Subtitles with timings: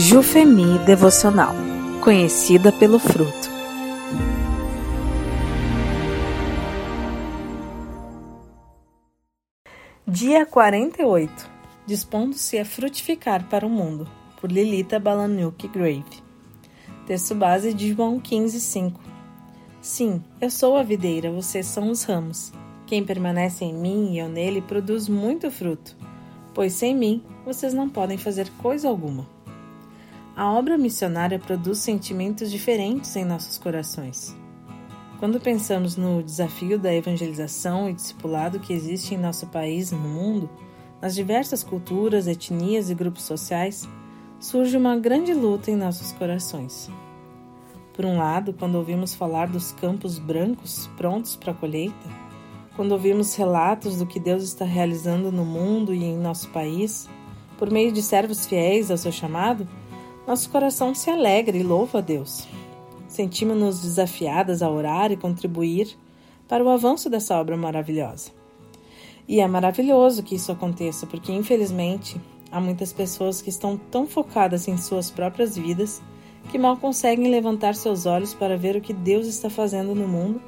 [0.00, 1.52] Jufemi Devocional,
[2.04, 3.50] conhecida pelo fruto.
[10.06, 11.50] Dia 48.
[11.84, 14.08] Dispondo-se a frutificar para o mundo,
[14.40, 16.22] por Lilita Balanuk Grave.
[17.04, 19.00] Texto base de João 15, 5.
[19.80, 22.52] Sim, eu sou a videira, vocês são os ramos.
[22.86, 25.96] Quem permanece em mim e eu nele produz muito fruto,
[26.54, 29.37] pois sem mim vocês não podem fazer coisa alguma.
[30.38, 34.36] A obra missionária produz sentimentos diferentes em nossos corações.
[35.18, 40.08] Quando pensamos no desafio da evangelização e discipulado que existe em nosso país e no
[40.08, 40.48] mundo,
[41.02, 43.88] nas diversas culturas, etnias e grupos sociais,
[44.38, 46.88] surge uma grande luta em nossos corações.
[47.92, 52.08] Por um lado, quando ouvimos falar dos campos brancos prontos para a colheita,
[52.76, 57.08] quando ouvimos relatos do que Deus está realizando no mundo e em nosso país,
[57.58, 59.66] por meio de servos fiéis ao seu chamado,
[60.28, 62.46] nosso coração se alegra e louva a Deus.
[63.08, 65.96] Sentimos-nos desafiadas a orar e contribuir
[66.46, 68.30] para o avanço dessa obra maravilhosa.
[69.26, 72.20] E é maravilhoso que isso aconteça, porque infelizmente
[72.52, 76.02] há muitas pessoas que estão tão focadas em suas próprias vidas
[76.50, 80.42] que mal conseguem levantar seus olhos para ver o que Deus está fazendo no mundo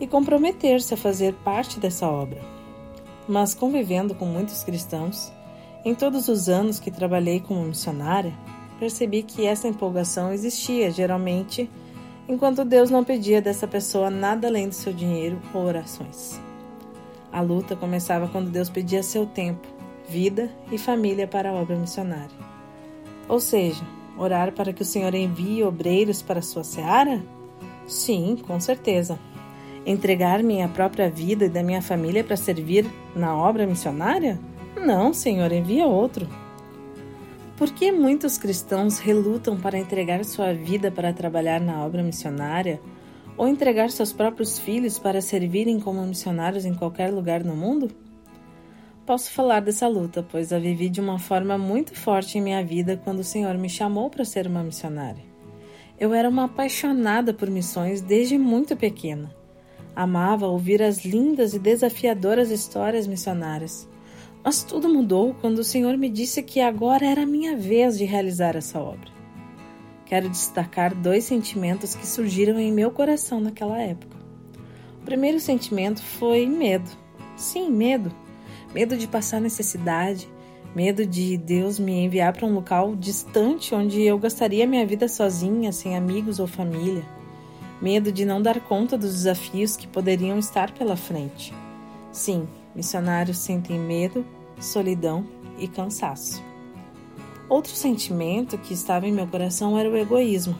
[0.00, 2.40] e comprometer-se a fazer parte dessa obra.
[3.28, 5.30] Mas convivendo com muitos cristãos,
[5.84, 8.32] em todos os anos que trabalhei como missionária,
[8.78, 11.68] percebi que essa empolgação existia geralmente
[12.28, 16.40] enquanto Deus não pedia dessa pessoa nada além do seu dinheiro ou orações.
[17.32, 19.66] A luta começava quando Deus pedia seu tempo,
[20.08, 22.36] vida e família para a obra missionária.
[23.28, 23.84] Ou seja,
[24.16, 27.22] orar para que o Senhor envie obreiros para a sua seara?
[27.86, 29.18] Sim, com certeza.
[29.84, 34.38] Entregar minha própria vida e da minha família para servir na obra missionária?
[34.76, 36.28] Não, Senhor, envia outro.
[37.58, 42.80] Por que muitos cristãos relutam para entregar sua vida para trabalhar na obra missionária
[43.36, 47.90] ou entregar seus próprios filhos para servirem como missionários em qualquer lugar no mundo?
[49.04, 52.96] Posso falar dessa luta, pois a vivi de uma forma muito forte em minha vida
[52.96, 55.24] quando o Senhor me chamou para ser uma missionária.
[55.98, 59.34] Eu era uma apaixonada por missões desde muito pequena.
[59.96, 63.88] Amava ouvir as lindas e desafiadoras histórias missionárias
[64.42, 68.04] mas tudo mudou quando o Senhor me disse que agora era a minha vez de
[68.04, 69.10] realizar essa obra.
[70.06, 74.16] Quero destacar dois sentimentos que surgiram em meu coração naquela época.
[75.02, 76.90] O primeiro sentimento foi medo.
[77.36, 78.10] Sim, medo.
[78.74, 80.28] Medo de passar necessidade,
[80.74, 85.72] medo de Deus me enviar para um local distante onde eu gastaria minha vida sozinha,
[85.72, 87.04] sem amigos ou família.
[87.80, 91.54] Medo de não dar conta dos desafios que poderiam estar pela frente.
[92.10, 94.24] Sim, missionários sentem medo,
[94.60, 95.26] solidão
[95.58, 96.40] e cansaço.
[97.48, 100.56] Outro sentimento que estava em meu coração era o egoísmo.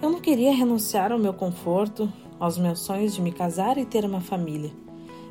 [0.00, 4.06] Eu não queria renunciar ao meu conforto, aos meus sonhos de me casar e ter
[4.06, 4.72] uma família,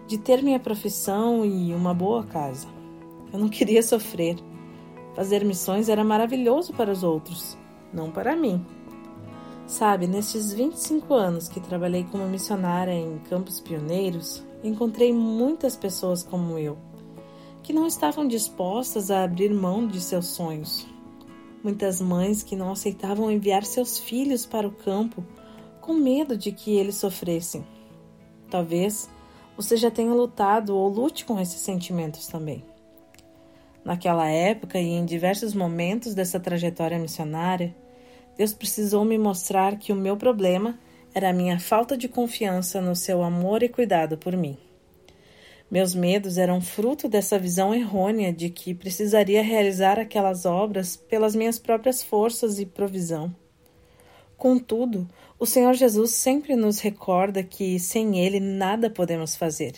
[0.05, 2.67] de ter minha profissão e uma boa casa.
[3.33, 4.37] Eu não queria sofrer.
[5.15, 7.57] Fazer missões era maravilhoso para os outros,
[7.91, 8.63] não para mim.
[9.65, 16.57] Sabe, nesses 25 anos que trabalhei como missionária em campos pioneiros, encontrei muitas pessoas como
[16.57, 16.77] eu
[17.63, 20.87] que não estavam dispostas a abrir mão de seus sonhos.
[21.63, 25.23] Muitas mães que não aceitavam enviar seus filhos para o campo
[25.79, 27.63] com medo de que eles sofressem.
[28.49, 29.09] Talvez
[29.55, 32.63] você já tenha lutado ou lute com esses sentimentos também.
[33.85, 37.75] Naquela época e em diversos momentos dessa trajetória missionária,
[38.37, 40.79] Deus precisou me mostrar que o meu problema
[41.13, 44.57] era a minha falta de confiança no seu amor e cuidado por mim.
[45.69, 51.57] Meus medos eram fruto dessa visão errônea de que precisaria realizar aquelas obras pelas minhas
[51.57, 53.33] próprias forças e provisão.
[54.37, 55.07] Contudo,
[55.39, 59.75] o Senhor Jesus sempre nos recorda que sem Ele nada podemos fazer.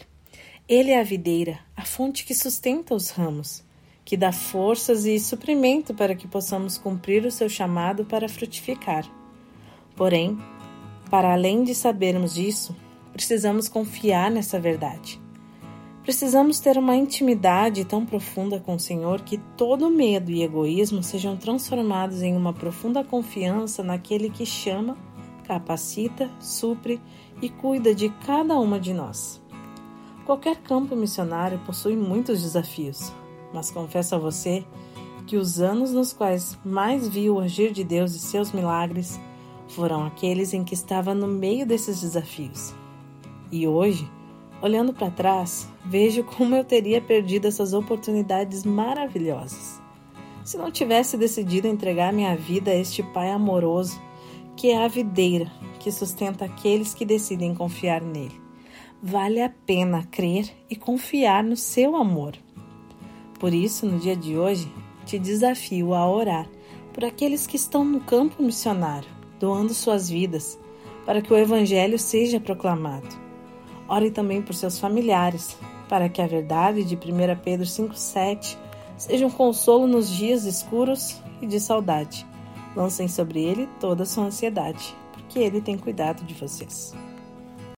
[0.67, 3.63] Ele é a videira, a fonte que sustenta os ramos,
[4.05, 9.05] que dá forças e suprimento para que possamos cumprir o seu chamado para frutificar.
[9.95, 10.39] Porém,
[11.13, 12.75] para além de sabermos disso,
[13.11, 15.21] precisamos confiar nessa verdade.
[16.01, 21.37] Precisamos ter uma intimidade tão profunda com o Senhor que todo medo e egoísmo sejam
[21.37, 24.97] transformados em uma profunda confiança naquele que chama,
[25.43, 26.99] capacita, supre
[27.39, 29.39] e cuida de cada uma de nós.
[30.25, 33.13] Qualquer campo missionário possui muitos desafios,
[33.53, 34.65] mas confesso a você
[35.27, 39.19] que os anos nos quais mais vi o agir de Deus e seus milagres
[39.75, 42.73] foram aqueles em que estava no meio desses desafios.
[43.51, 44.09] E hoje,
[44.63, 49.81] Olhando para trás, vejo como eu teria perdido essas oportunidades maravilhosas.
[50.45, 54.01] se não tivesse decidido entregar minha vida a este Pai amoroso,
[54.55, 58.41] que é a videira que sustenta aqueles que decidem confiar nele.
[59.01, 62.33] Vale a pena crer e confiar no seu amor.
[63.41, 64.71] Por isso, no dia de hoje,
[65.05, 66.47] te desafio a orar
[66.93, 70.59] por aqueles que estão no campo missionário, doando suas vidas
[71.05, 73.07] para que o Evangelho seja proclamado.
[73.87, 75.57] Ore também por seus familiares,
[75.89, 76.99] para que a verdade de 1
[77.43, 78.57] Pedro 5,7
[78.97, 82.25] seja um consolo nos dias escuros e de saudade.
[82.75, 86.93] Lancem sobre ele toda a sua ansiedade, porque ele tem cuidado de vocês.